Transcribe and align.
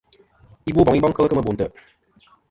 I 0.69 0.71
Boboŋ 0.75 0.95
i 0.97 1.01
boŋ 1.03 1.13
kel 1.15 1.27
kemɨ 1.29 1.41
bò 1.45 1.51
ntè'. 1.53 1.73